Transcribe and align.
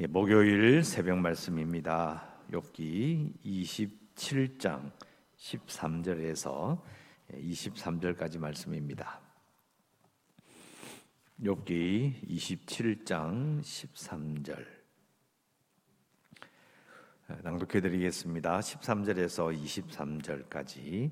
예, 0.00 0.06
목요일 0.06 0.82
새벽 0.82 1.18
말씀입니다. 1.18 2.26
욥기 2.50 3.44
27장 3.44 4.90
13절에서 5.36 6.80
23절까지 7.30 8.38
말씀입니다. 8.38 9.20
욥기 11.42 12.26
27장 12.26 13.60
13절 13.60 14.66
낭독해 17.42 17.82
드리겠습니다. 17.82 18.60
13절에서 18.60 19.54
23절까지 19.54 21.10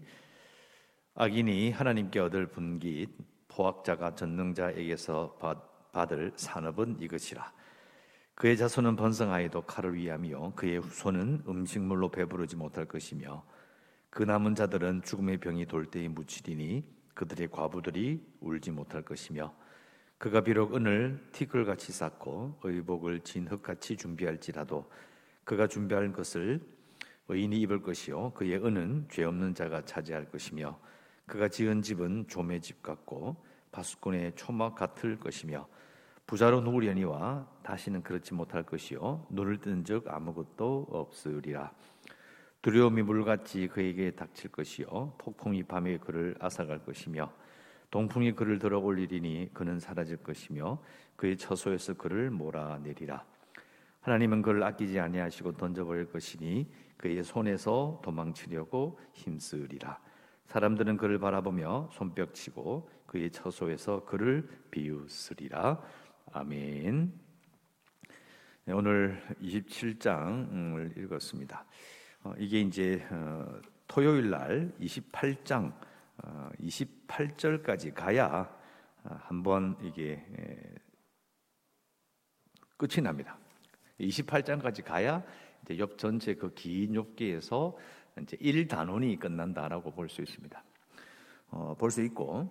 악인이 1.16 1.72
하나님께 1.72 2.18
얻을 2.18 2.46
분깃 2.46 3.10
포악자가 3.46 4.14
전능자에게서 4.14 5.36
받을 5.92 6.32
산업은 6.34 7.02
이것이라 7.02 7.59
그의 8.40 8.56
자손은 8.56 8.96
번성하여도 8.96 9.66
칼을 9.66 9.96
위하며 9.96 10.54
그의 10.56 10.78
후손은 10.78 11.42
음식물로 11.46 12.10
배부르지 12.10 12.56
못할 12.56 12.86
것이며 12.86 13.44
그 14.08 14.22
남은 14.22 14.54
자들은 14.54 15.02
죽음의 15.02 15.40
병이 15.40 15.66
돌 15.66 15.84
때에 15.84 16.08
묻히리니 16.08 16.82
그들의 17.12 17.50
과부들이 17.50 18.24
울지 18.40 18.70
못할 18.70 19.02
것이며 19.02 19.54
그가 20.16 20.40
비록 20.40 20.74
은을 20.74 21.28
티끌같이 21.32 21.92
쌓고 21.92 22.60
의복을 22.62 23.20
진 23.20 23.46
흙같이 23.46 23.98
준비할지라도 23.98 24.90
그가 25.44 25.66
준비할 25.66 26.10
것을 26.14 26.62
의인이 27.28 27.60
입을 27.60 27.82
것이요. 27.82 28.32
그의 28.32 28.56
은은 28.56 29.08
죄 29.10 29.24
없는 29.24 29.54
자가 29.54 29.84
차지할 29.84 30.30
것이며 30.30 30.80
그가 31.26 31.48
지은 31.48 31.82
집은 31.82 32.26
조매 32.26 32.58
집 32.60 32.82
같고 32.82 33.36
바수꾼의 33.70 34.32
초막 34.36 34.76
같을 34.76 35.20
것이며 35.20 35.68
부자로 36.30 36.60
누우려니와 36.60 37.44
다시는 37.64 38.04
그렇지 38.04 38.34
못할 38.34 38.62
것이요. 38.62 39.26
눈을 39.30 39.58
뜬 39.58 39.84
적 39.84 40.06
아무것도 40.06 40.86
없으리라. 40.88 41.72
두려움이 42.62 43.02
물같이 43.02 43.66
그에게 43.66 44.12
닥칠 44.12 44.52
것이요. 44.52 45.14
폭풍이 45.18 45.64
밤에 45.64 45.98
그를 45.98 46.36
앗아갈 46.38 46.84
것이며 46.84 47.32
동풍이 47.90 48.36
그를 48.36 48.60
들어 48.60 48.78
올리리니 48.78 49.50
그는 49.52 49.80
사라질 49.80 50.18
것이며 50.18 50.80
그의 51.16 51.36
처소에서 51.36 51.94
그를 51.94 52.30
몰아내리라. 52.30 53.24
하나님은 54.02 54.42
그를 54.42 54.62
아끼지 54.62 55.00
아니하시고 55.00 55.56
던져버릴 55.56 56.12
것이니 56.12 56.70
그의 56.96 57.24
손에서 57.24 58.00
도망치려고 58.04 59.00
힘쓰리라. 59.14 59.98
사람들은 60.46 60.96
그를 60.96 61.18
바라보며 61.18 61.88
손뼉치고 61.90 62.88
그의 63.06 63.32
처소에서 63.32 64.04
그를 64.04 64.48
비웃으리라 64.70 65.82
아멘. 66.32 67.12
네, 68.64 68.72
오늘 68.72 69.20
27장을 69.42 70.96
읽었습니다. 70.96 71.66
어, 72.22 72.32
이게 72.38 72.60
이제 72.60 73.04
어, 73.10 73.60
토요일 73.88 74.30
날 74.30 74.72
28장 74.80 75.74
28절까지 76.62 77.90
어, 77.90 77.94
가야 77.94 78.56
한번 79.02 79.76
이게 79.82 80.24
끝이 82.76 83.02
납니다. 83.02 83.36
28장까지 83.98 84.84
가야 84.84 85.24
이제 85.64 85.76
욥 85.76 85.98
전체 85.98 86.34
그 86.34 86.54
긴 86.54 86.92
욥기에서 86.92 87.74
이제 88.22 88.36
1단원이 88.36 89.18
끝난다라고 89.18 89.90
볼 89.90 90.08
수 90.08 90.22
있습니다. 90.22 90.62
어, 91.48 91.74
볼수 91.76 92.02
있고 92.04 92.48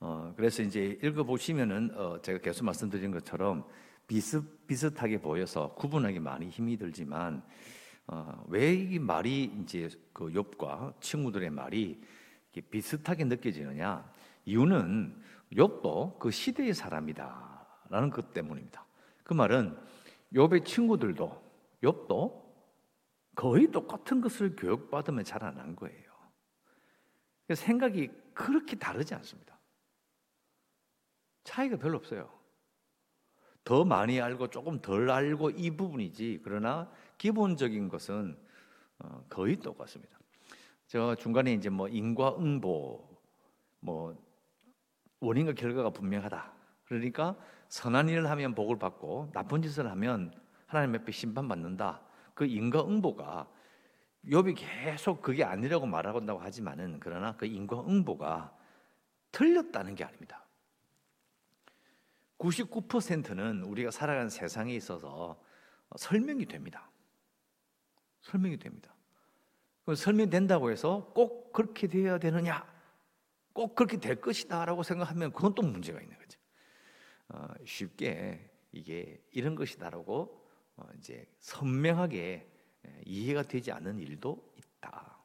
어, 0.00 0.32
그래서 0.34 0.62
이제 0.62 0.98
읽어보시면은 1.02 1.92
어, 1.94 2.20
제가 2.22 2.38
계속 2.38 2.64
말씀드린 2.64 3.10
것처럼 3.10 3.64
비슷, 4.06 4.66
비슷하게 4.66 5.20
보여서 5.20 5.74
구분하기 5.74 6.18
많이 6.20 6.48
힘이 6.48 6.76
들지만 6.78 7.42
어, 8.06 8.44
왜 8.48 8.74
이 8.74 8.98
말이 8.98 9.44
이제 9.62 9.88
그 10.12 10.30
욥과 10.32 11.00
친구들의 11.00 11.50
말이 11.50 12.02
비슷하게 12.70 13.24
느껴지느냐 13.24 14.10
이유는 14.46 15.22
욥도 15.52 16.18
그 16.18 16.30
시대의 16.30 16.74
사람이다라는 16.74 18.10
것 18.10 18.32
때문입니다. 18.32 18.84
그 19.22 19.34
말은 19.34 19.76
욥의 20.34 20.64
친구들도 20.64 21.50
욥도 21.82 22.40
거의 23.36 23.70
똑같은 23.70 24.20
것을 24.20 24.56
교육받으면 24.56 25.24
자라난 25.24 25.76
거예요. 25.76 26.10
생각이 27.54 28.10
그렇게 28.34 28.76
다르지 28.76 29.14
않습니다. 29.14 29.59
차이가 31.44 31.76
별로 31.76 31.96
없어요. 31.96 32.30
더 33.64 33.84
많이 33.84 34.20
알고 34.20 34.48
조금 34.48 34.80
덜 34.80 35.10
알고 35.10 35.50
이 35.50 35.70
부분이지. 35.70 36.40
그러나 36.42 36.90
기본적인 37.18 37.88
것은 37.88 38.36
어, 38.98 39.24
거의 39.28 39.56
똑같습니다. 39.56 40.18
저 40.86 41.14
중간에 41.14 41.52
이제 41.52 41.68
뭐 41.68 41.88
인과응보, 41.88 43.18
뭐 43.80 44.16
원인과 45.20 45.52
결과가 45.52 45.90
분명하다. 45.90 46.52
그러니까 46.84 47.36
선한 47.68 48.08
일을 48.08 48.28
하면 48.28 48.54
복을 48.54 48.78
받고 48.78 49.30
나쁜 49.32 49.62
짓을 49.62 49.88
하면 49.90 50.34
하나님 50.66 51.00
앞에 51.00 51.12
심판받는다. 51.12 52.02
그 52.34 52.44
인과응보가 52.46 53.48
욥이 54.26 54.54
계속 54.56 55.22
그게 55.22 55.44
아니라고 55.44 55.86
말하고 55.86 56.20
하지만은 56.40 56.98
그러나 57.00 57.36
그 57.36 57.46
인과응보가 57.46 58.56
틀렸다는 59.32 59.94
게 59.94 60.04
아닙니다. 60.04 60.44
99%는 62.40 63.62
우리가 63.64 63.90
살아가는 63.90 64.30
세상에 64.30 64.74
있어서 64.74 65.40
설명이 65.96 66.46
됩니다. 66.46 66.90
설명이 68.22 68.56
됩니다. 68.58 68.94
설명된다고 69.94 70.70
해서 70.70 71.12
꼭 71.14 71.52
그렇게 71.52 71.86
되어야 71.86 72.18
되느냐? 72.18 72.64
꼭 73.52 73.74
그렇게 73.74 73.98
될 73.98 74.20
것이다 74.20 74.64
라고 74.64 74.82
생각하면 74.82 75.32
그건 75.32 75.54
또 75.54 75.62
문제가 75.62 76.00
있는 76.00 76.16
거죠. 76.16 76.38
어, 77.28 77.48
쉽게 77.64 78.50
이게 78.72 79.20
이런 79.32 79.54
것이다 79.54 79.90
라고 79.90 80.46
어, 80.76 80.84
이제 80.96 81.26
선명하게 81.40 82.48
예, 82.86 83.02
이해가 83.04 83.42
되지 83.42 83.72
않는 83.72 83.98
일도 83.98 84.54
있다. 84.56 85.18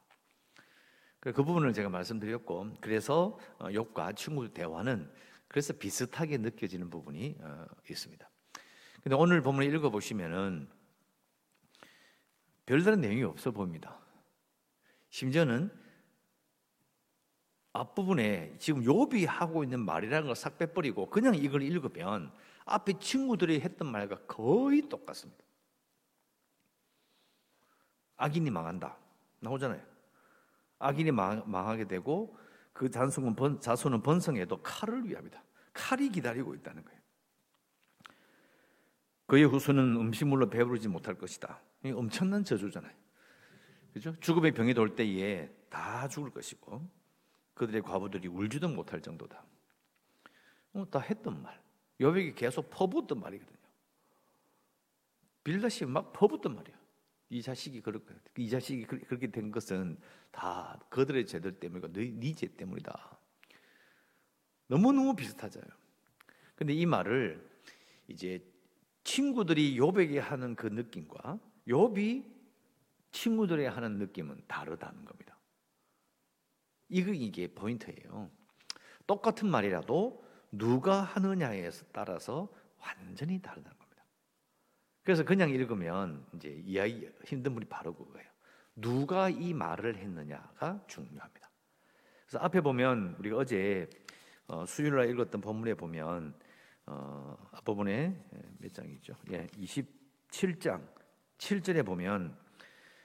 그 1.20 1.42
부분을 1.42 1.72
제가 1.72 1.88
말씀드렸고, 1.88 2.76
그래서 2.80 3.38
욕과 3.72 4.08
어, 4.08 4.12
친구 4.12 4.52
대화는 4.52 5.10
그래서 5.48 5.72
비슷하게 5.72 6.38
느껴지는 6.38 6.90
부분이 6.90 7.36
어, 7.40 7.66
있습니다. 7.88 8.28
근데 9.02 9.16
오늘 9.16 9.40
본문을 9.40 9.72
읽어 9.74 9.90
보시면은 9.90 10.68
별다른 12.66 13.00
내용이 13.00 13.22
없어 13.22 13.52
보입니다. 13.52 13.98
심지어는 15.10 15.70
앞부분에 17.72 18.56
지금 18.58 18.84
요비 18.84 19.26
하고 19.26 19.62
있는 19.62 19.80
말이라는 19.84 20.26
걸싹 20.26 20.58
빼버리고 20.58 21.10
그냥 21.10 21.34
이걸 21.34 21.62
읽으면 21.62 22.32
앞에 22.64 22.98
친구들이 22.98 23.60
했던 23.60 23.90
말과 23.90 24.16
거의 24.26 24.88
똑같습니다. 24.88 25.44
악인이 28.16 28.50
망한다. 28.50 28.96
나오잖아요. 29.40 29.82
악인이 30.78 31.12
망, 31.12 31.54
하게 31.54 31.86
되고 31.86 32.36
그 32.76 32.90
자손은, 32.90 33.34
번, 33.34 33.58
자손은 33.58 34.02
번성해도 34.02 34.60
칼을 34.62 35.08
위합니다. 35.08 35.42
칼이 35.72 36.10
기다리고 36.10 36.54
있다는 36.54 36.84
거예요. 36.84 37.00
그의 39.26 39.44
후손은 39.44 39.96
음식물로 39.96 40.50
배부르지 40.50 40.88
못할 40.88 41.16
것이다. 41.16 41.60
엄청난 41.94 42.44
저주잖아요. 42.44 42.92
그죠? 43.94 44.14
죽음의 44.20 44.52
병이 44.52 44.74
돌 44.74 44.94
때에 44.94 45.48
다 45.70 46.06
죽을 46.06 46.30
것이고 46.30 46.86
그들의 47.54 47.80
과부들이 47.80 48.28
울지도 48.28 48.68
못할 48.68 49.00
정도다. 49.00 49.42
어, 50.74 50.86
다 50.90 51.00
했던 51.00 51.42
말. 51.42 51.58
여백이 51.98 52.34
계속 52.34 52.68
퍼붓던 52.68 53.18
말이거든요. 53.18 53.56
빌다시 55.42 55.86
막 55.86 56.12
퍼붓던 56.12 56.54
말이야. 56.54 56.76
이 57.28 57.42
자식이 57.42 57.80
그렇게 57.80 58.14
이 58.36 58.48
자식이 58.48 58.84
그렇게 58.84 59.30
된 59.30 59.50
것은 59.50 59.98
다 60.30 60.78
그들의 60.90 61.26
죄들 61.26 61.58
때문이고 61.58 61.88
네죄 61.88 62.56
때문이다. 62.56 63.18
너무 64.68 64.92
너무 64.92 65.14
비슷하잖아요. 65.16 65.70
근데 66.54 66.72
이 66.72 66.86
말을 66.86 67.44
이제 68.08 68.44
친구들이 69.04 69.76
요백에 69.76 70.18
하는 70.18 70.54
그 70.56 70.66
느낌과 70.66 71.38
욥이 71.68 72.24
친구들이 73.12 73.66
하는 73.66 73.98
느낌은 73.98 74.42
다르다는 74.46 75.04
겁니다. 75.04 75.38
이거 76.88 77.12
이게 77.12 77.52
포인트예요. 77.52 78.30
똑같은 79.06 79.48
말이라도 79.48 80.24
누가 80.52 81.02
하느냐에 81.02 81.70
따라서 81.92 82.52
완전히 82.78 83.40
다르다는 83.40 83.78
겁니다. 83.78 83.85
그래서 85.06 85.22
그냥 85.22 85.50
읽으면 85.50 86.26
이제 86.34 86.48
이해하기 86.64 87.10
힘든 87.26 87.54
분이 87.54 87.66
바로 87.66 87.94
그거예요. 87.94 88.28
누가 88.74 89.28
이 89.28 89.54
말을 89.54 89.98
했느냐가 89.98 90.82
중요합니다. 90.88 91.48
그래서 92.26 92.44
앞에 92.44 92.60
보면 92.60 93.14
우리가 93.20 93.36
어제 93.36 93.88
어, 94.48 94.66
수요일 94.66 94.96
날 94.96 95.08
읽었던 95.10 95.40
본문에 95.40 95.74
보면 95.74 96.34
어, 96.86 97.36
앞부분에 97.52 98.20
몇 98.58 98.74
장이죠? 98.74 99.14
예, 99.30 99.46
27장 99.46 100.84
7절에 101.38 101.86
보면 101.86 102.36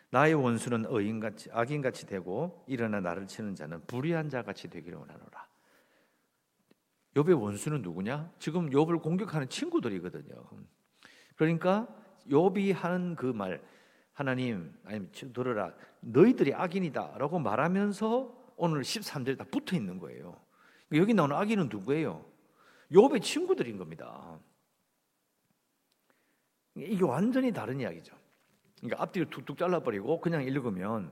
나의 0.10 0.34
원수는 0.34 0.86
의인같이 0.88 1.52
악인같이 1.52 2.08
되고 2.08 2.66
일어나 2.68 3.00
나를 3.00 3.28
치는 3.28 3.54
자는 3.54 3.86
불의한 3.86 4.28
자같이 4.32 4.72
되기를 4.72 4.98
원하노라. 4.98 5.48
욥의 7.14 7.40
원수는 7.40 7.84
누구냐? 7.84 8.34
지금 8.40 8.72
욥을 8.72 9.04
공격하는 9.04 9.50
친구들이거든요. 9.50 10.50
그러니까 11.42 11.88
욥이 12.30 12.72
하는 12.72 13.16
그 13.16 13.34
말 13.34 13.60
하나님 14.14 14.72
아니 14.86 15.12
들어라 15.12 15.74
너희들이 16.02 16.54
악인이다라고 16.54 17.40
말하면서 17.40 18.54
오늘 18.58 18.82
13절에 18.82 19.40
다 19.40 19.46
붙어 19.52 19.76
있는 19.76 19.98
거예요. 19.98 20.40
여기 20.94 21.16
나오는 21.16 21.36
악인은 21.36 21.70
누구예요? 21.70 22.24
욥의 22.92 23.24
친구들인 23.24 23.78
겁니다. 23.80 24.40
이게 26.76 27.04
완전히 27.04 27.52
다른 27.52 27.80
이야기죠. 27.80 28.16
그러니까 28.78 29.02
앞뒤를 29.02 29.32
툭툭 29.32 29.58
잘라버리고 29.58 30.22
그냥 30.22 30.44
읽으면 30.44 31.12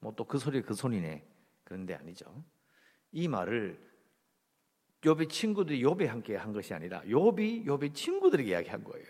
뭐 0.00 0.12
또 0.12 0.24
그 0.24 0.38
소리 0.38 0.60
그 0.60 0.74
소리네 0.74 1.26
그런데 1.64 1.94
아니죠. 1.94 2.44
이 3.10 3.26
말을 3.26 3.80
욥의 5.00 5.30
친구들이 5.30 5.82
욥에 5.82 6.04
함께 6.08 6.36
한 6.36 6.52
것이 6.52 6.74
아니라 6.74 7.00
욥이 7.04 7.64
욥의 7.64 7.94
친구들에게 7.94 8.50
이야기한 8.50 8.84
거예요. 8.84 9.06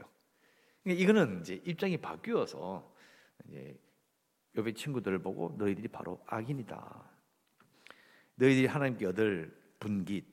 그러니까 0.86 1.02
이거는 1.02 1.40
이제 1.40 1.60
입장이 1.64 1.96
바뀌어서 1.96 2.94
이제 3.48 3.76
욥의 4.54 4.76
친구들을 4.76 5.18
보고 5.18 5.52
너희들이 5.58 5.88
바로 5.88 6.22
악인이다. 6.26 7.10
너희들이 8.36 8.66
하나님께 8.66 9.06
얻을 9.06 9.52
분깃 9.80 10.24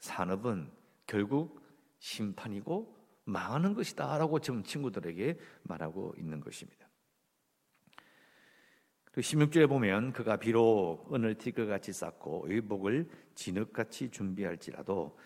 산업은 0.00 0.68
결국 1.06 1.62
심판이고 2.00 2.96
망하는 3.24 3.72
것이다라고 3.72 4.40
지금 4.40 4.64
친구들에게 4.64 5.38
말하고 5.62 6.16
있는 6.18 6.40
것입니다. 6.40 6.88
그 9.12 9.20
16절에 9.20 9.68
보면 9.68 10.12
그가 10.12 10.38
비록 10.38 11.08
은을 11.14 11.36
티끌같이 11.36 11.92
쌓고 11.92 12.46
의복을 12.48 13.08
진흙같이 13.36 14.10
준비할지라도 14.10 15.16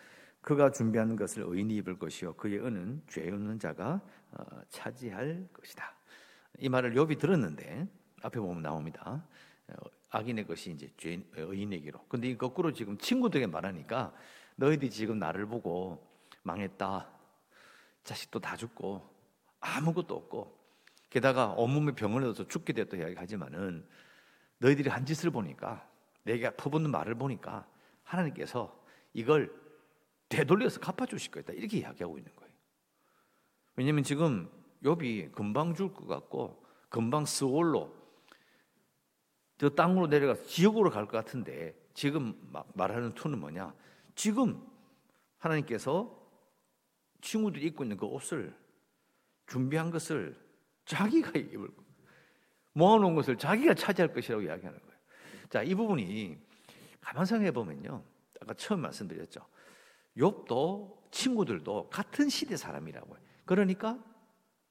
그가 0.45 0.71
준비한 0.71 1.17
것을 1.17 1.43
의인이 1.47 1.75
입을 1.77 1.99
것이요 1.99 2.35
그의 2.35 2.59
은은 2.59 3.03
죄 3.09 3.31
없는 3.31 3.59
자가 3.59 3.99
어, 4.33 4.45
차지할 4.69 5.49
것이다. 5.55 5.97
이 6.59 6.69
말을 6.69 6.95
욥이 6.95 7.19
들었는데 7.19 7.89
앞에 8.23 8.39
보면 8.39 8.61
나옵니다. 8.61 9.25
어, 9.69 9.75
악인의 10.11 10.47
것이 10.47 10.73
이제 10.73 10.93
죄 10.99 11.25
의인에게로. 11.35 11.99
근데 12.09 12.29
이 12.29 12.37
거꾸로 12.37 12.73
지금 12.73 12.99
친구들에게 12.99 13.47
말하니까 13.47 14.13
너희들이 14.57 14.91
지금 14.91 15.19
나를 15.19 15.47
보고 15.47 16.07
망했다. 16.43 17.09
자식도 18.03 18.39
다 18.41 18.55
죽고 18.55 19.01
아무것도 19.61 20.15
없고 20.15 20.59
게다가 21.09 21.53
온몸에 21.53 21.93
병을 21.93 22.23
얻어서 22.23 22.47
죽게 22.47 22.75
되었다 22.75 22.99
이야기하지만은 22.99 23.89
너희들이 24.59 24.91
한 24.91 25.07
짓을 25.07 25.31
보니까 25.31 25.89
내가 26.25 26.51
퍼붓는 26.51 26.91
말을 26.91 27.15
보니까 27.15 27.67
하나님께서 28.03 28.79
이걸 29.15 29.64
되돌려서 30.35 30.81
갚아주실 30.81 31.31
거다 31.31 31.53
이렇게 31.53 31.79
이야기하고 31.79 32.19
있는 32.19 32.35
거예요. 32.37 32.53
왜냐하면 33.77 34.03
지금 34.05 34.51
욥이 34.83 35.33
금방 35.33 35.75
죽을 35.75 35.95
것 35.95 36.07
같고 36.07 36.65
금방 36.89 37.25
스올로 37.25 37.95
저 39.59 39.69
땅으로 39.71 40.07
내려가서 40.07 40.45
지옥으로 40.45 40.91
갈 40.91 41.07
것 41.07 41.13
같은데 41.13 41.75
지금 41.95 42.35
막 42.51 42.69
말하는 42.75 43.15
투는 43.15 43.39
뭐냐? 43.39 43.75
지금 44.15 44.65
하나님께서 45.39 46.21
친구들이 47.21 47.67
입고 47.67 47.85
있는 47.85 47.97
그 47.97 48.07
옷을 48.07 48.55
준비한 49.47 49.91
것을 49.91 50.37
자기가 50.85 51.33
입을 51.39 51.69
모아놓은 52.73 53.15
것을 53.15 53.39
자기가 53.39 53.75
차지할 53.75 54.13
것이라고 54.13 54.43
이야기하는 54.43 54.79
거예요. 54.79 54.95
자, 55.49 55.63
이 55.63 55.75
부분이 55.75 56.37
가만 57.01 57.25
생각해 57.25 57.53
보면요. 57.53 58.03
아까 58.41 58.55
처음 58.55 58.81
말씀드렸죠. 58.81 59.47
욥도 60.17 61.11
친구들도 61.11 61.89
같은 61.91 62.29
시대 62.29 62.57
사람이라고요. 62.57 63.19
그러니까 63.45 63.99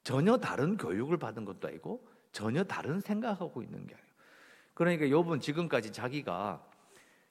전혀 0.02 0.36
다른 0.36 0.76
교육을 0.76 1.16
받은 1.18 1.44
것도 1.44 1.68
아니고 1.68 2.06
전혀 2.32 2.64
다른 2.64 3.00
생각하고 3.00 3.62
있는 3.62 3.86
게 3.86 3.94
아니에요. 3.94 4.14
그러니까 4.74 5.06
욥은 5.06 5.40
지금까지 5.40 5.92
자기가 5.92 6.66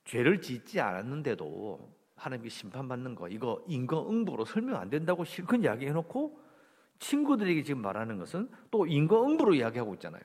죄를 0.06 0.42
짓지 0.42 0.80
않았는데도 0.80 1.94
하나님께 2.16 2.50
심판받는 2.50 3.16
거 3.16 3.28
이거 3.28 3.64
인과응보로 3.68 4.46
설명 4.46 4.80
안 4.80 4.90
된다고 4.90 5.24
실컷 5.26 5.58
이야기해 5.58 5.92
놓고 5.92 6.40
친구들에게 7.00 7.64
지금 7.64 7.82
말하는 7.82 8.18
것은 8.18 8.50
또 8.72 8.86
인과응보로 8.86 9.56
이야기하고 9.56 9.94
있잖아요. 9.96 10.22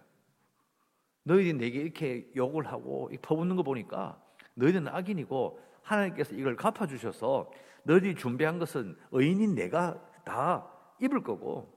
너희들이 1.25 1.55
내게 1.55 1.81
이렇게 1.81 2.31
욕을 2.37 2.67
하고 2.67 3.11
퍼붓는 3.21 3.57
거 3.57 3.63
보니까 3.63 4.23
너희들은 4.55 4.89
악인이고 4.89 5.61
하나님께서 5.89 6.35
이걸 6.35 6.57
갚아주셔서 6.57 7.51
너희들이 7.85 8.15
준비한 8.15 8.59
것은 8.59 8.97
의인인 9.13 9.55
내가 9.55 10.01
다 10.25 10.71
입을 11.01 11.23
거고 11.23 11.73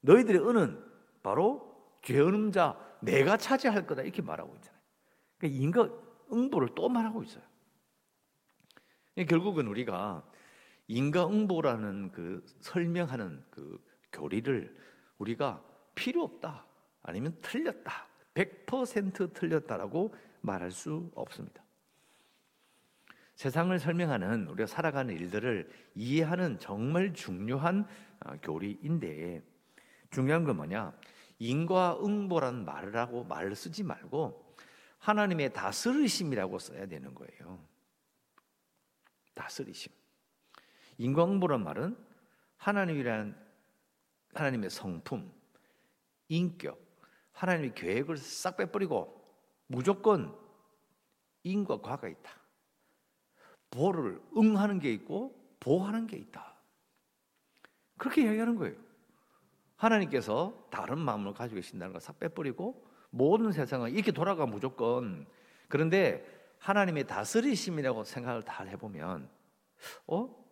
너희들의 0.00 0.46
은은 0.46 0.84
바로 1.22 1.72
죄 2.02 2.20
없는 2.20 2.52
자 2.52 2.78
내가 3.00 3.36
차지할 3.36 3.86
거다 3.86 4.02
이렇게 4.02 4.22
말하고 4.22 4.54
있잖아요. 4.56 4.80
그러니까 5.38 5.62
인과 5.62 5.90
응보를 6.32 6.70
또 6.74 6.88
말하고 6.88 7.22
있어요. 7.22 7.42
결국은 9.28 9.68
우리가 9.68 10.24
인과 10.88 11.28
응보라는 11.28 12.10
그 12.12 12.44
설명하는 12.60 13.44
그 13.50 13.82
교리를 14.12 14.76
우리가 15.18 15.62
필요 15.94 16.24
없다. 16.24 16.66
아니면 17.02 17.36
틀렸다. 17.40 18.08
100% 18.34 19.32
틀렸다라고 19.32 20.14
말할 20.40 20.72
수 20.72 21.10
없습니다. 21.14 21.63
세상을 23.34 23.76
설명하는 23.78 24.46
우리가 24.48 24.66
살아가는 24.66 25.14
일들을 25.14 25.68
이해하는 25.94 26.58
정말 26.58 27.12
중요한 27.12 27.86
아, 28.20 28.36
교리인데 28.36 29.42
중요한 30.10 30.44
건 30.44 30.56
뭐냐? 30.56 30.96
인과응보라는 31.38 32.64
말을 32.64 32.96
하고 32.96 33.24
말을 33.24 33.56
쓰지 33.56 33.82
말고 33.82 34.56
하나님의 34.98 35.52
다스리심이라고 35.52 36.58
써야 36.58 36.86
되는 36.86 37.14
거예요. 37.14 37.66
다스리심. 39.34 39.92
인과응보란 40.98 41.62
말은 41.64 41.96
하나님이라는 42.56 43.36
하나님의 44.32 44.70
성품, 44.70 45.32
인격, 46.28 46.80
하나님의 47.32 47.74
계획을 47.74 48.16
싹 48.16 48.56
빼버리고 48.56 49.22
무조건 49.66 50.34
인과 51.42 51.80
과가 51.80 52.08
있다. 52.08 52.43
보를 53.74 54.20
응하는 54.36 54.78
게 54.78 54.92
있고 54.92 55.38
보하는 55.60 56.06
게 56.06 56.16
있다. 56.16 56.54
그렇게 57.98 58.22
이야기하는 58.22 58.56
거예요. 58.56 58.76
하나님께서 59.76 60.68
다른 60.70 60.98
마음을 60.98 61.34
가지고 61.34 61.56
계신다는 61.56 61.92
걸 61.92 62.00
싹 62.00 62.18
빼버리고 62.18 62.86
모든 63.10 63.52
세상은 63.52 63.90
이렇게 63.92 64.12
돌아가 64.12 64.46
무조건 64.46 65.26
그런데 65.68 66.24
하나님의 66.58 67.06
다스리심이라고 67.06 68.04
생각을 68.04 68.42
다 68.42 68.64
해보면 68.64 69.28
어? 70.06 70.44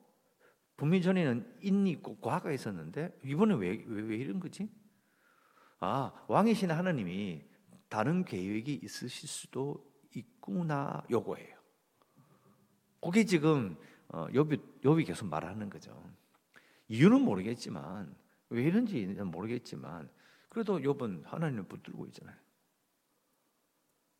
분명 0.76 1.00
전에는 1.00 1.58
인이 1.60 1.90
있고 1.92 2.18
과가 2.20 2.50
있었는데 2.52 3.18
이번에 3.24 3.54
왜, 3.54 3.84
왜, 3.86 4.02
왜 4.02 4.16
이런 4.16 4.40
거지? 4.40 4.68
아 5.80 6.12
왕이신 6.28 6.70
하나님이 6.70 7.44
다른 7.88 8.24
계획이 8.24 8.80
있으실 8.82 9.28
수도 9.28 9.84
있구나 10.14 11.02
요거예요. 11.10 11.61
그게 13.02 13.24
지금 13.24 13.76
어, 14.08 14.26
욥이, 14.28 14.82
욥이 14.82 15.06
계속 15.06 15.26
말하는 15.26 15.68
거죠. 15.68 15.92
이유는 16.88 17.22
모르겠지만 17.22 18.14
왜 18.50 18.62
이런지는 18.62 19.26
모르겠지만 19.26 20.08
그래도 20.48 20.78
욥은 20.78 21.24
하나님을 21.24 21.64
붙들고 21.64 22.06
있잖아요. 22.06 22.36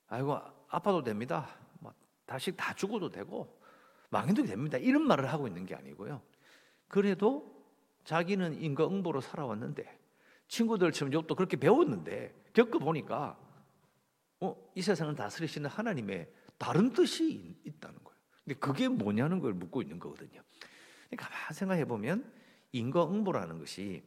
아이고 0.08 0.38
아파도 0.68 1.02
됩니다. 1.02 1.56
뭐, 1.78 1.94
다시 2.26 2.54
다 2.56 2.74
죽어도 2.74 3.10
되고 3.10 3.60
망해도 4.10 4.44
됩니다. 4.44 4.78
이런 4.78 5.06
말을 5.06 5.32
하고 5.32 5.46
있는 5.46 5.64
게 5.64 5.74
아니고요. 5.74 6.20
그래도 6.88 7.50
자기는 8.04 8.60
인과응보로 8.60 9.20
살아왔는데 9.20 10.00
친구들처럼 10.48 11.12
욥도 11.12 11.36
그렇게 11.36 11.56
배웠는데 11.56 12.34
겪어보니까 12.52 13.38
어, 14.40 14.72
이 14.74 14.82
세상을 14.82 15.14
다스리시는 15.14 15.70
하나님의 15.70 16.30
다른 16.58 16.92
뜻이 16.92 17.56
있다는 17.64 18.02
거예요. 18.02 18.11
근데 18.44 18.58
그게 18.58 18.88
뭐냐는 18.88 19.40
걸 19.40 19.52
묻고 19.52 19.82
있는 19.82 19.98
거거든요. 19.98 20.42
가만 21.16 21.52
생각해 21.52 21.84
보면 21.84 22.30
인과응보라는 22.72 23.58
것이 23.58 24.02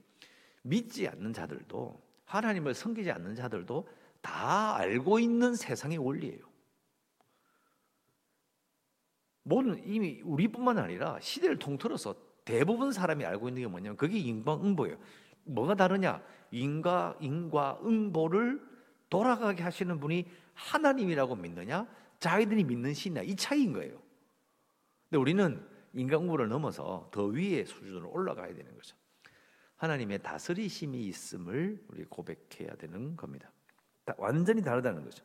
믿지 0.64 1.08
않는 1.08 1.34
자들도 1.34 2.02
하나님을 2.26 2.74
섬기지 2.74 3.12
않는 3.12 3.36
자들도 3.36 3.88
다 4.22 4.76
알고 4.78 5.20
있는 5.20 5.56
세상의 5.56 6.00
원리예요. 6.00 6.56
모든 9.44 9.82
이미 9.88 10.22
우리뿐만 10.24 10.80
아니라 10.80 11.20
시대를 11.22 11.60
통틀어서 11.60 12.16
대부분 12.44 12.92
사람이 12.92 13.24
알고 13.24 13.50
있는 13.50 13.62
게 13.62 13.68
뭐냐면 13.68 13.96
그게 13.96 14.18
인과응보예요. 14.18 14.98
뭐가 15.44 15.76
다르냐? 15.76 16.24
인과 16.50 17.18
인과 17.20 17.80
응보를 17.84 18.62
돌아가게 19.10 19.62
하시는 19.62 20.00
분이 20.00 20.26
하나님이라고 20.56 21.36
믿느냐? 21.36 21.88
자기들이 22.20 22.64
믿는 22.64 22.96
신이냐? 22.96 23.22
이 23.22 23.36
차이인 23.36 23.74
거예요. 23.74 24.05
근데 25.10 25.18
우리는 25.20 25.66
인간구를 25.94 26.50
넘어서 26.50 27.10
더 27.12 27.26
위의 27.26 27.66
수준으로 27.66 28.12
올라가야 28.12 28.54
되는 28.54 28.76
거죠. 28.76 28.96
하나님의 29.78 30.22
다스리심이 30.24 31.06
있음을 31.08 31.84
우리 31.90 32.06
고백해야 32.06 32.76
되는 32.78 33.16
겁니다. 33.16 33.52
완전히 34.18 34.62
다르다는 34.62 35.04
거죠. 35.04 35.24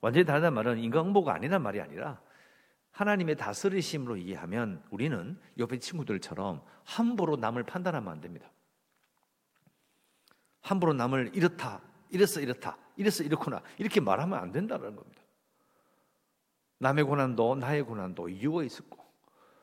완전히 0.00 0.24
다르다는 0.24 0.54
말은 0.54 0.78
인간보가 0.78 1.34
아니란 1.34 1.62
말이 1.62 1.80
아니라 1.80 2.20
하나님의 2.90 3.36
다스리심으로 3.36 4.16
이해하면 4.16 4.82
우리는 4.90 5.38
옆에 5.58 5.78
친구들처럼 5.78 6.62
함부로 6.84 7.36
남을 7.36 7.64
판단하면 7.64 8.10
안 8.10 8.20
됩니다. 8.20 8.50
함부로 10.62 10.92
남을 10.94 11.32
이렇다, 11.34 11.82
이래서 12.10 12.40
이렇다, 12.40 12.78
이래서 12.96 13.22
이렇구나 13.22 13.62
이렇게 13.78 14.00
말하면 14.00 14.38
안 14.38 14.50
된다는 14.52 14.96
겁니다. 14.96 15.22
남의 16.78 17.04
고난도 17.04 17.56
나의 17.56 17.82
고난도 17.82 18.28
이유가 18.28 18.62
있었고 18.62 19.04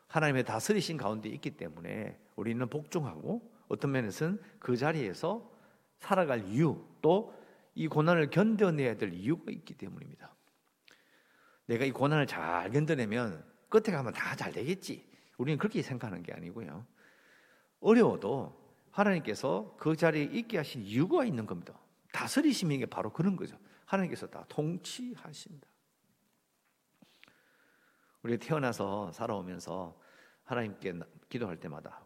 하나님의 0.07 0.45
다스리신 0.45 0.97
가운데 0.97 1.29
있기 1.29 1.51
때문에 1.51 2.19
우리는 2.35 2.67
복종하고 2.69 3.51
어떤 3.67 3.91
면에서는 3.91 4.41
그 4.59 4.77
자리에서 4.77 5.51
살아갈 5.99 6.45
이유 6.45 6.85
또 7.01 7.43
이 7.75 7.87
고난을 7.87 8.29
견뎌내야 8.29 8.97
될 8.97 9.13
이유가 9.13 9.51
있기 9.51 9.73
때문입니다. 9.75 10.33
내가 11.65 11.85
이 11.85 11.91
고난을 11.91 12.27
잘 12.27 12.69
견뎌내면 12.71 13.43
끝에 13.69 13.95
가면 13.95 14.13
다 14.13 14.35
잘 14.35 14.51
되겠지. 14.51 15.09
우리는 15.37 15.57
그렇게 15.57 15.81
생각하는 15.81 16.21
게 16.23 16.33
아니고요. 16.33 16.85
어려워도 17.79 18.61
하나님께서 18.91 19.75
그 19.77 19.95
자리에 19.95 20.23
있게 20.23 20.57
하신 20.57 20.81
이유가 20.83 21.25
있는 21.25 21.45
겁니다. 21.45 21.73
다스리심이 22.11 22.77
게 22.77 22.85
바로 22.85 23.11
그런 23.11 23.35
거죠. 23.35 23.57
하나님께서 23.85 24.27
다 24.27 24.45
통치하신다. 24.47 25.67
우리 28.23 28.37
태어나서 28.37 29.11
살아오면서 29.11 29.99
하나님께 30.45 30.99
기도할 31.29 31.59
때마다 31.59 32.01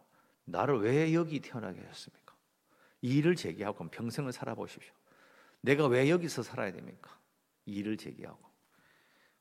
나를 0.46 0.82
왜 0.82 1.14
여기 1.14 1.40
태어나게 1.40 1.80
하셨습니까? 1.82 2.36
이 3.02 3.18
일을 3.18 3.36
제기하고 3.36 3.90
평생을 3.90 4.32
살아보십시오. 4.32 4.94
내가 5.62 5.88
왜 5.88 6.10
여기서 6.10 6.44
살아야 6.44 6.72
됩니까? 6.72 7.18
이 7.66 7.76
일을 7.76 7.98
제기하고 7.98 8.40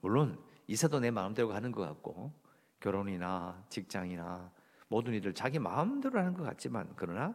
물론 0.00 0.42
이사도 0.66 1.00
내 1.00 1.10
마음대로 1.10 1.48
가는 1.48 1.72
것 1.72 1.82
같고 1.82 2.32
결혼이나 2.80 3.64
직장이나 3.70 4.52
모든 4.88 5.14
일을 5.14 5.34
자기 5.34 5.58
마음대로 5.58 6.18
하는 6.18 6.34
것 6.34 6.42
같지만 6.42 6.92
그러나 6.96 7.34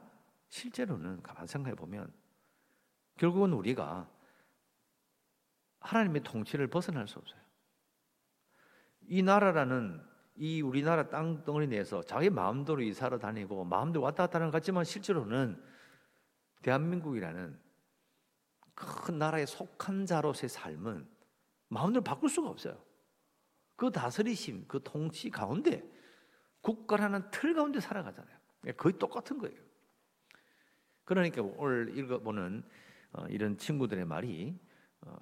실제로는 0.49 1.23
가만 1.23 1.47
생각해 1.47 1.75
보면 1.75 2.13
결국은 3.17 3.53
우리가 3.53 4.09
하나님의 5.79 6.23
통치를 6.23 6.67
벗어날 6.67 7.07
수 7.07 7.17
없어요. 7.17 7.40
이 9.11 9.21
나라라는 9.23 10.01
이 10.37 10.61
우리나라 10.61 11.09
땅 11.09 11.43
덩어리 11.43 11.67
내에서 11.67 12.01
자기 12.01 12.29
마음대로 12.29 12.81
이사를 12.81 13.19
다니고 13.19 13.65
마음대로 13.65 14.05
왔다 14.05 14.23
갔다 14.23 14.39
하는 14.39 14.51
것 14.51 14.53
같지만 14.53 14.85
실제로는 14.85 15.61
대한민국이라는 16.61 17.59
큰 18.73 19.19
나라에 19.19 19.45
속한 19.45 20.05
자로서의 20.05 20.47
삶은 20.47 21.09
마음대로 21.67 22.01
바꿀 22.05 22.29
수가 22.29 22.47
없어요. 22.47 22.81
그 23.75 23.91
다스리심, 23.91 24.65
그 24.69 24.79
통치 24.81 25.29
가운데 25.29 25.83
국가라는 26.61 27.29
틀 27.31 27.53
가운데 27.53 27.81
살아가잖아요. 27.81 28.37
예, 28.67 28.71
거의 28.71 28.97
똑같은 28.97 29.39
거예요. 29.39 29.59
그러니까 31.03 31.41
오늘 31.41 31.97
읽어보는 31.97 32.63
어, 33.11 33.25
이런 33.27 33.57
친구들의 33.57 34.05
말이 34.05 34.57
어, 35.01 35.17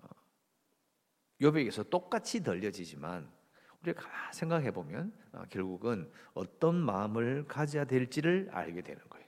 요백에서 1.42 1.82
똑같이 1.82 2.44
들려지지만 2.44 3.39
우리가 3.82 4.32
생각해 4.32 4.72
보면 4.72 5.14
어, 5.32 5.44
결국은 5.50 6.12
어떤 6.34 6.76
마음을 6.76 7.46
가져야 7.48 7.86
될지를 7.86 8.50
알게 8.52 8.82
되는 8.82 9.02
거예요. 9.10 9.28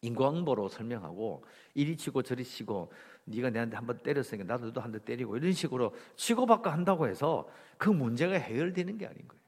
인과응보로 0.00 0.68
설명하고 0.68 1.44
이리 1.74 1.96
치고 1.96 2.22
저리 2.22 2.44
치고 2.44 2.92
네가 3.24 3.50
내한테 3.50 3.76
한 3.76 3.84
번 3.84 3.98
때렸으니까 3.98 4.46
나도 4.46 4.66
너도 4.66 4.80
한대 4.80 5.02
때리고 5.04 5.36
이런 5.36 5.52
식으로 5.52 5.94
치고받고 6.16 6.70
한다고 6.70 7.08
해서 7.08 7.48
그 7.76 7.90
문제가 7.90 8.34
해결되는 8.34 8.96
게 8.96 9.06
아닌 9.06 9.26
거예요. 9.26 9.42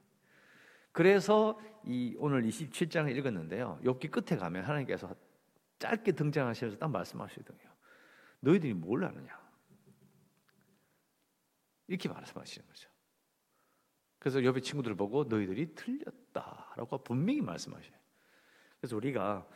그래서 0.91 1.59
이 1.85 2.15
오늘 2.19 2.43
27장을 2.43 3.15
읽었는데요. 3.15 3.79
욥기 3.83 4.11
끝에 4.11 4.37
가면 4.37 4.65
하나님께서 4.65 5.15
짧게 5.79 6.11
등장하시면서 6.11 6.77
딱 6.77 6.91
말씀하시더군요. 6.91 7.71
너희들이 8.41 8.73
뭘 8.73 9.05
아느냐? 9.05 9.39
이렇게 11.87 12.09
말씀하시는 12.09 12.67
거죠. 12.67 12.90
그래서 14.21 14.37
욥의 14.37 14.61
친구들 14.61 14.93
보고 14.93 15.23
너희들이 15.23 15.73
틀렸다라고 15.73 16.99
분명히 16.99 17.41
말씀하셔요. 17.41 17.95
그래서 18.79 18.95
우리가 18.95 19.47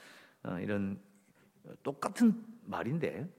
어, 0.42 0.60
이런 0.60 1.00
똑같은 1.84 2.44
말인데 2.66 3.32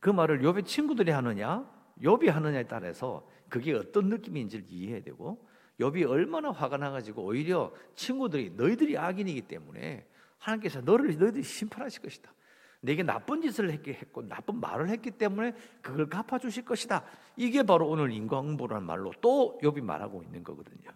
그 0.00 0.08
말을 0.08 0.40
욥의 0.40 0.64
친구들이 0.64 1.10
하느냐, 1.10 1.70
욥이 2.00 2.28
하느냐에 2.28 2.62
따라서 2.62 3.28
그게 3.50 3.74
어떤 3.74 4.08
느낌인지를 4.08 4.64
이해해야 4.70 5.02
되고 5.02 5.46
욥이 5.80 6.08
얼마나 6.08 6.50
화가 6.50 6.78
나가지고 6.78 7.24
오히려 7.24 7.74
친구들이 7.94 8.52
너희들이 8.56 8.96
악인이기 8.96 9.42
때문에 9.42 10.08
하나님께서 10.38 10.80
너를 10.80 11.18
너희들이 11.18 11.42
심판하실 11.42 12.00
것이다. 12.00 12.32
내게 12.80 13.02
나쁜 13.02 13.42
짓을 13.42 13.70
했고 13.70 14.26
나쁜 14.26 14.58
말을 14.58 14.88
했기 14.88 15.10
때문에 15.10 15.52
그걸 15.82 16.08
갚아 16.08 16.38
주실 16.38 16.64
것이다. 16.64 17.04
이게 17.36 17.62
바로 17.62 17.88
오늘 17.88 18.10
인과응보라는 18.10 18.86
말로 18.86 19.12
또 19.20 19.58
욥이 19.62 19.82
말하고 19.82 20.22
있는 20.22 20.42
거거든요. 20.42 20.90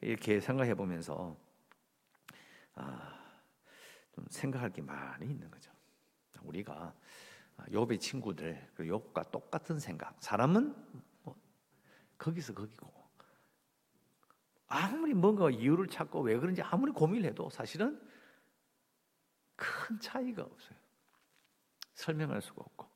이렇게 0.00 0.40
생각해 0.40 0.74
보면서 0.74 1.36
아, 2.74 3.18
좀 4.14 4.26
생각할 4.28 4.70
게 4.70 4.82
많이 4.82 5.26
있는 5.26 5.50
거죠. 5.50 5.72
우리가 6.42 6.94
욥의 7.70 8.00
친구들 8.00 8.68
그 8.74 8.84
욥과 8.84 9.30
똑같은 9.30 9.78
생각. 9.78 10.16
사람은 10.20 10.74
뭐 11.22 11.36
거기서 12.18 12.52
거기고 12.52 13.02
아무리 14.66 15.12
뭔가 15.12 15.50
이유를 15.50 15.86
찾고 15.88 16.22
왜 16.22 16.38
그런지 16.38 16.62
아무리 16.62 16.92
고민해도 16.92 17.50
사실은 17.50 18.00
큰 19.56 19.98
차이가 20.00 20.42
없어요. 20.42 20.78
설명할 21.94 22.40
수가 22.42 22.62
없고 22.62 22.86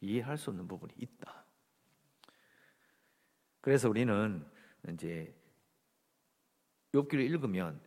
이해할 0.00 0.38
수 0.38 0.50
없는 0.50 0.66
부분이 0.66 0.94
있다. 0.96 1.44
그래서 3.60 3.88
우리는 3.88 4.44
이제 4.92 5.34
욥기를 6.94 7.20
읽으면 7.20 7.80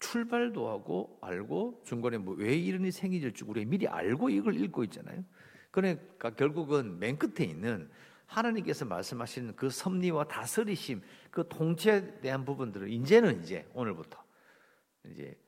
출발도 0.00 0.68
하고 0.68 1.18
알고 1.22 1.82
중간에 1.86 2.18
뭐 2.18 2.34
왜 2.34 2.56
이런 2.56 2.82
일이 2.82 2.90
생기질 2.90 3.32
줄 3.32 3.48
우리 3.48 3.64
미리 3.64 3.86
알고 3.86 4.28
이걸 4.30 4.56
읽고 4.60 4.84
있잖아요. 4.84 5.24
그러니까 5.70 6.30
결국은 6.30 6.98
맨 6.98 7.18
끝에 7.18 7.46
있는 7.48 7.90
하나님께서 8.26 8.84
말씀하시는 8.84 9.54
그 9.56 9.70
섭리와 9.70 10.26
다스리심, 10.26 11.00
그 11.30 11.48
통치에 11.48 12.20
대한 12.20 12.44
부분들을 12.44 12.90
이제는 12.90 13.42
이제 13.42 13.68
오늘부터 13.72 14.22
이제 15.04 15.38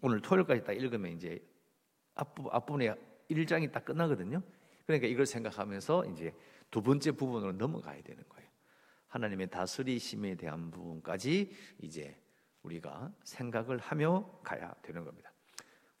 오늘 0.00 0.20
토요일까지 0.20 0.64
딱 0.64 0.72
읽으면 0.72 1.12
이제 1.12 1.42
앞부, 2.14 2.48
앞부분에 2.50 2.94
1장이 3.30 3.72
딱 3.72 3.84
끝나거든요. 3.84 4.42
그러니까 4.86 5.06
이걸 5.06 5.26
생각하면서 5.26 6.06
이제 6.06 6.34
두 6.70 6.82
번째 6.82 7.12
부분으로 7.12 7.52
넘어가야 7.52 8.02
되는 8.02 8.22
거예요. 8.28 8.48
하나님의 9.08 9.50
다스리심에 9.50 10.36
대한 10.36 10.70
부분까지 10.70 11.54
이제 11.80 12.18
우리가 12.62 13.12
생각을 13.24 13.78
하며 13.78 14.28
가야 14.42 14.74
되는 14.82 15.04
겁니다. 15.04 15.32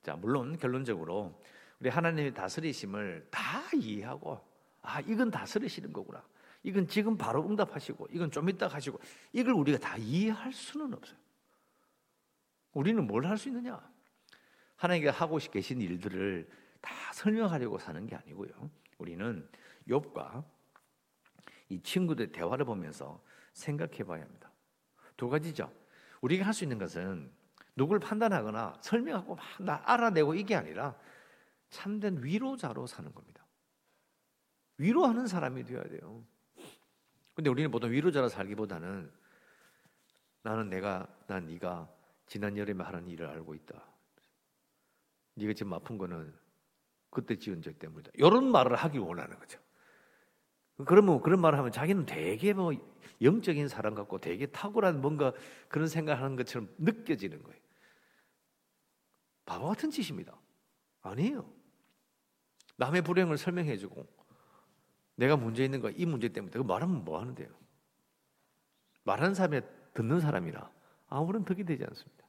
자, 0.02 0.16
물론 0.16 0.56
결론적으로 0.56 1.42
우리 1.78 1.88
하나님의 1.88 2.34
다스리심을 2.34 3.28
다 3.30 3.62
이해하고 3.74 4.52
아, 4.82 5.00
이건 5.00 5.30
다스리시는 5.30 5.92
거구나. 5.92 6.22
이건 6.64 6.86
지금 6.86 7.16
바로 7.16 7.44
응답하시고, 7.48 8.08
이건 8.12 8.30
좀 8.30 8.48
이따 8.48 8.66
하시고, 8.66 9.00
이걸 9.32 9.54
우리가 9.54 9.78
다 9.78 9.96
이해할 9.96 10.52
수는 10.52 10.92
없어요. 10.92 11.18
우리는 12.72 13.06
뭘 13.06 13.26
할 13.26 13.36
수 13.36 13.48
있느냐? 13.48 13.80
하나님께 14.76 15.10
하고 15.10 15.36
계신 15.38 15.80
일들을 15.80 16.48
다 16.80 16.92
설명하려고 17.12 17.78
사는 17.78 18.04
게 18.06 18.16
아니고요. 18.16 18.70
우리는 18.98 19.48
욥과 19.88 20.44
이 21.68 21.80
친구들 21.82 22.32
대화를 22.32 22.64
보면서 22.64 23.22
생각해 23.52 24.04
봐야 24.04 24.22
합니다. 24.22 24.50
두 25.16 25.28
가지죠. 25.28 25.72
우리가 26.20 26.46
할 26.46 26.52
수 26.52 26.64
있는 26.64 26.78
것은 26.78 27.30
누굴 27.76 27.98
판단하거나 28.00 28.78
설명하고 28.80 29.36
막 29.60 29.88
알아내고 29.88 30.34
이게 30.34 30.54
아니라 30.54 30.96
참된 31.70 32.22
위로자로 32.22 32.86
사는 32.86 33.12
겁니다. 33.14 33.46
위로하는 34.78 35.26
사람이 35.26 35.64
되어야 35.64 35.84
돼요. 35.84 36.24
근데 37.34 37.48
우리는 37.48 37.70
보통 37.70 37.90
위로자로 37.90 38.28
살기보다는 38.28 39.10
나는 40.42 40.68
내가 40.68 41.06
난 41.26 41.46
네가 41.46 41.88
지난 42.32 42.56
여름에 42.56 42.82
하는 42.82 43.06
일을 43.08 43.26
알고 43.26 43.54
있다. 43.54 43.86
네가 45.34 45.52
지금 45.52 45.74
아픈 45.74 45.98
거는 45.98 46.34
그때 47.10 47.36
지은 47.36 47.60
죄 47.60 47.76
때문이다. 47.76 48.10
이런 48.14 48.50
말을 48.50 48.74
하기 48.74 48.96
원하는 48.96 49.38
거죠. 49.38 49.60
그러면 50.86 51.20
그런 51.20 51.42
말을 51.42 51.58
하면 51.58 51.72
자기는 51.72 52.06
되게 52.06 52.54
뭐 52.54 52.72
영적인 53.20 53.68
사람 53.68 53.94
같고 53.94 54.16
되게 54.16 54.46
탁월한 54.46 55.02
뭔가 55.02 55.34
그런 55.68 55.88
생각하는 55.88 56.36
것처럼 56.36 56.74
느껴지는 56.78 57.42
거예요. 57.42 57.60
바보 59.44 59.68
같은 59.68 59.90
짓입니다. 59.90 60.34
아니에요. 61.02 61.52
남의 62.78 63.02
불행을 63.02 63.36
설명해주고 63.36 64.08
내가 65.16 65.36
문제 65.36 65.66
있는 65.66 65.82
거 65.82 65.90
이 65.90 66.06
문제 66.06 66.30
때문에 66.30 66.50
그 66.50 66.62
말하면 66.62 67.04
뭐 67.04 67.20
하는데요? 67.20 67.50
말하는 69.04 69.34
사람이 69.34 69.60
듣는 69.92 70.20
사람이라 70.20 70.72
아무런 71.12 71.44
덕이 71.44 71.64
되지 71.64 71.84
않습니다. 71.84 72.26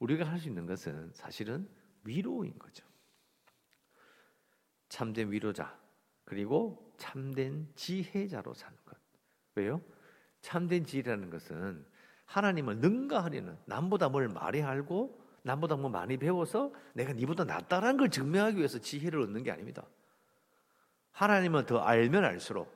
우리가 0.00 0.24
할 0.24 0.38
수 0.38 0.48
있는 0.48 0.66
것은 0.66 1.12
사실은 1.14 1.68
위로인 2.04 2.58
거죠. 2.58 2.84
참된 4.88 5.30
위로자 5.30 5.78
그리고 6.24 6.92
참된 6.98 7.68
지혜자로 7.76 8.54
사는 8.54 8.76
것. 8.84 8.96
왜요? 9.54 9.80
참된 10.40 10.84
지혜라는 10.84 11.30
것은 11.30 11.86
하나님을 12.24 12.78
능가하려는 12.78 13.56
남보다 13.66 14.08
뭘 14.08 14.28
많이 14.28 14.62
알고 14.62 15.20
남보다 15.42 15.76
뭐 15.76 15.90
많이 15.90 16.16
배워서 16.16 16.72
내가 16.94 17.12
니보다 17.12 17.44
낫다라는 17.44 17.96
걸 17.98 18.10
증명하기 18.10 18.56
위해서 18.58 18.78
지혜를 18.78 19.20
얻는 19.20 19.42
게 19.44 19.50
아닙니다. 19.50 19.86
하나님을 21.12 21.66
더 21.66 21.78
알면 21.78 22.24
알수록 22.24 22.74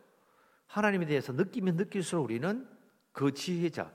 하나님에 0.67 1.07
대해서 1.07 1.33
느끼면 1.33 1.77
느낄수록 1.77 2.25
우리는 2.25 2.76
그 3.17 3.33
지혜자 3.33 3.91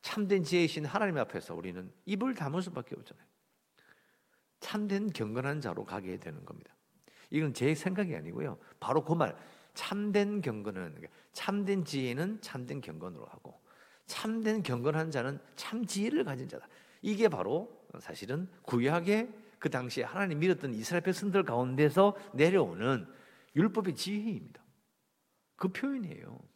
참된 0.00 0.44
지혜이신 0.44 0.84
하나님 0.84 1.18
앞에서 1.18 1.56
우리는 1.56 1.92
입을 2.06 2.36
다물 2.36 2.62
수밖에 2.62 2.94
없잖아요. 2.96 3.26
참된 4.60 5.10
경건한 5.10 5.60
자로 5.60 5.84
가게 5.84 6.16
되는 6.18 6.44
겁니다. 6.44 6.72
이건 7.30 7.52
제 7.52 7.74
생각이 7.74 8.14
아니고요. 8.14 8.58
바로 8.78 9.04
그 9.04 9.12
말. 9.12 9.36
참된 9.74 10.40
경건은 10.40 11.02
참된 11.32 11.84
지혜는 11.84 12.40
참된 12.42 12.80
경건으로 12.80 13.24
하고 13.26 13.60
참된 14.06 14.62
경건한 14.62 15.10
자는 15.10 15.40
참 15.56 15.84
지혜를 15.84 16.22
가진 16.22 16.48
자다. 16.48 16.68
이게 17.02 17.28
바로 17.28 17.84
사실은 17.98 18.48
구약의 18.62 19.32
그 19.58 19.68
당시에 19.68 20.04
하나님 20.04 20.38
믿었던 20.38 20.74
이스라엘 20.74 21.02
백성들 21.02 21.42
가운데서 21.42 22.16
내려오는 22.34 23.06
율법의 23.56 23.96
지혜입니다. 23.96 24.62
그 25.56 25.68
표현이에요. 25.68 26.49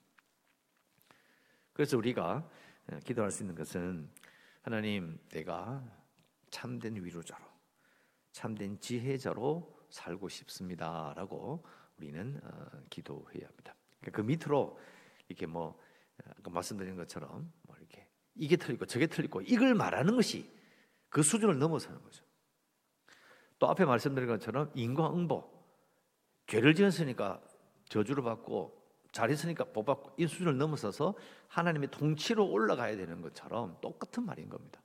그래서 1.75 1.99
우리가 1.99 2.49
기도할 3.05 3.31
수 3.31 3.43
있는 3.43 3.55
것은 3.55 4.09
하나님 4.63 5.19
내가 5.29 5.85
참된 6.51 6.95
위로자로 6.97 7.45
참된 8.33 8.79
지혜자로 8.81 9.87
살고 9.91 10.29
싶습니다라고 10.29 11.65
우리는 11.99 12.41
어, 12.43 12.83
기도해야 12.91 13.47
합니다. 13.47 13.75
그러니까 14.01 14.17
그 14.17 14.21
밑으로 14.23 14.79
이렇게 15.29 15.47
뭐 15.47 15.79
아까 16.39 16.51
말씀드린 16.51 16.97
것처럼 16.97 17.53
뭐 17.63 17.77
이렇게 17.77 18.07
이게 18.35 18.57
틀리고 18.57 18.87
저게 18.87 19.07
틀리고 19.07 19.43
이걸 19.43 19.75
말하는 19.75 20.17
것이 20.17 20.53
그 21.09 21.23
수준을 21.23 21.59
넘어서는 21.59 22.03
거죠. 22.03 22.25
또 23.59 23.69
앞에 23.69 23.85
말씀드린 23.85 24.29
것처럼 24.29 24.71
인과응보 24.75 25.53
죄를 26.47 26.75
지었으니까 26.75 27.43
저주를 27.89 28.23
받고 28.23 28.84
잘했으니까 29.15 29.65
복 29.67 29.87
받고 29.87 30.13
이 30.17 30.27
수준을 30.27 30.59
넘어서서 30.59 31.15
하나님의 31.47 31.91
통치로 31.93 32.51
올라가야 32.51 32.97
되는 32.97 33.23
것처럼 33.23 33.79
똑같은 33.81 34.27
말인 34.27 34.49
겁니다. 34.49 34.83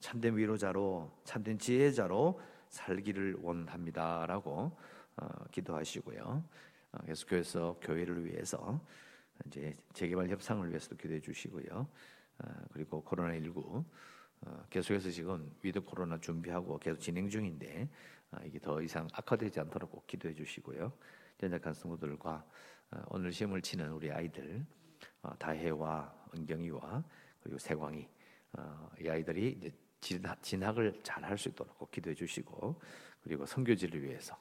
참된 0.00 0.36
위로자로 0.36 1.10
참된 1.22 1.58
지혜자로 1.58 2.40
살기를 2.68 3.36
원합니다라고 3.40 4.76
어, 5.16 5.28
기도하시고요. 5.52 6.44
어, 6.92 6.98
계속해서 7.06 7.78
교회를 7.80 8.26
위해서 8.26 8.84
이제 9.46 9.76
재개발 9.92 10.28
협상을 10.30 10.68
위해서도 10.68 10.96
기도해 10.96 11.20
주시고요. 11.20 11.86
어, 12.38 12.48
그리고 12.72 13.04
코로나 13.04 13.34
19 13.34 13.84
어, 14.46 14.66
계속해서 14.68 15.10
지금 15.10 15.48
위드 15.62 15.80
코로나 15.82 16.18
준비하고 16.18 16.80
계속 16.80 16.98
진행 16.98 17.28
중인데 17.28 17.88
어, 18.32 18.38
이게 18.44 18.58
더 18.58 18.82
이상 18.82 19.06
악화되지 19.12 19.60
않도록 19.60 19.92
꼭 19.92 20.08
기도해 20.08 20.34
주시고요. 20.34 20.92
연약한 21.40 21.72
성도들과 21.72 22.32
어, 22.32 22.44
오늘 23.08 23.32
시험을 23.32 23.62
치는 23.62 23.90
우리 23.90 24.10
아이들 24.10 24.64
어, 25.22 25.36
다혜와 25.38 26.12
은경이와 26.34 27.04
그리고 27.40 27.58
세광이 27.58 28.08
어, 28.52 28.90
이 29.00 29.08
아이들이 29.08 29.52
이제 29.58 29.72
진학 30.42 30.78
을 30.78 31.02
잘 31.02 31.24
할 31.24 31.38
수 31.38 31.48
있도록 31.48 31.78
꼭 31.78 31.90
기도해 31.90 32.14
주시고 32.14 32.80
그리고 33.22 33.46
선교지를 33.46 34.02
위해서 34.02 34.36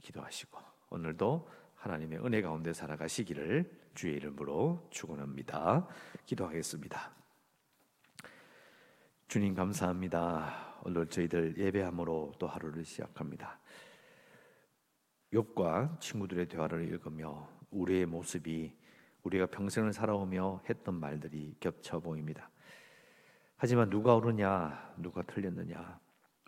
기도하시고 0.00 0.58
오늘도 0.90 1.48
하나님의 1.76 2.18
은혜 2.24 2.42
가운데 2.42 2.72
살아가시기를 2.72 3.70
주의 3.94 4.16
이름으로 4.16 4.88
축원합니다. 4.90 5.86
기도하겠습니다. 6.26 7.12
주님 9.28 9.54
감사합니다. 9.54 10.80
오늘 10.84 11.06
저희들 11.06 11.56
예배함으로 11.58 12.34
또 12.38 12.46
하루를 12.48 12.84
시작합니다. 12.84 13.60
욥과 15.32 16.00
친구들의 16.00 16.48
대화를 16.48 16.88
읽으며 16.88 17.48
우리의 17.70 18.06
모습이 18.06 18.76
우리가 19.22 19.46
평생을 19.46 19.92
살아오며 19.92 20.62
했던 20.68 20.94
말들이 20.94 21.56
겹쳐 21.60 22.00
보입니다. 22.00 22.50
하지만 23.56 23.90
누가 23.90 24.14
옳으냐, 24.14 24.94
누가 24.98 25.22
틀렸느냐, 25.22 26.00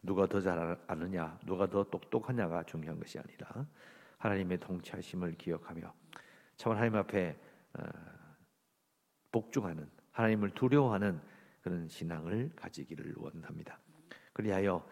누가 0.03 0.27
더 0.27 0.41
잘 0.41 0.79
아느냐, 0.87 1.39
누가 1.45 1.69
더 1.69 1.85
똑똑하냐가 1.85 2.63
중요한 2.65 2.99
것이 2.99 3.19
아니라 3.19 3.67
하나님의 4.19 4.59
통치하심을 4.61 5.35
기억하며 5.35 5.93
참 6.57 6.73
하나님 6.73 6.97
앞에 6.97 7.39
어, 7.75 7.83
복종하는 9.33 9.89
하나님을 10.13 10.51
두려워하는 10.51 11.21
그런 11.63 11.89
신앙을 11.89 12.53
가지기를 12.57 13.15
원합니다. 13.17 13.79
그리하여 14.33 14.87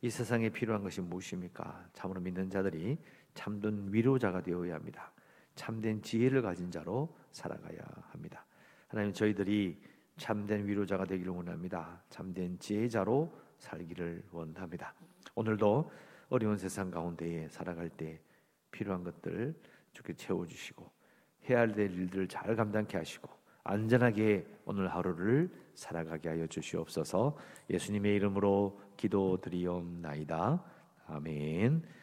이 0.00 0.10
세상에 0.10 0.48
필요한 0.48 0.82
것이 0.82 1.00
무엇입니까? 1.00 1.88
참으로 1.92 2.20
믿는 2.20 2.50
자들이 2.50 2.98
참된 3.34 3.92
위로자가 3.92 4.42
되어야 4.42 4.74
합니다. 4.74 5.12
참된 5.58 6.00
지혜를 6.00 6.40
가진 6.40 6.70
자로 6.70 7.12
살아가야 7.32 7.80
합니다. 8.12 8.46
하나님 8.86 9.12
저희들이 9.12 9.76
참된 10.16 10.64
위로자가 10.64 11.04
되기를 11.04 11.32
원합니다. 11.32 12.00
참된 12.10 12.56
지혜자로 12.60 13.36
살기를 13.58 14.22
원합니다. 14.30 14.94
오늘도 15.34 15.90
어려운 16.28 16.56
세상 16.56 16.92
가운데에 16.92 17.48
살아갈 17.48 17.90
때 17.90 18.20
필요한 18.70 19.02
것들 19.02 19.52
주께 19.92 20.14
채워주시고 20.14 20.88
해야 21.50 21.58
할 21.58 21.76
일들을 21.76 22.28
잘 22.28 22.54
감당케 22.54 22.96
하시고 22.96 23.28
안전하게 23.64 24.46
오늘 24.64 24.94
하루를 24.94 25.50
살아가게 25.74 26.28
하여 26.28 26.46
주시옵소서 26.46 27.36
예수님의 27.68 28.14
이름으로 28.14 28.80
기도드리옵나이다. 28.96 30.64
아멘. 31.08 31.98